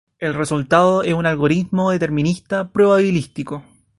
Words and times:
El 0.17 0.33
resultado 0.33 1.03
es 1.03 1.13
un 1.13 1.27
algoritmo 1.27 1.91
determinista 1.91 2.71
probabilístico. 2.71 3.61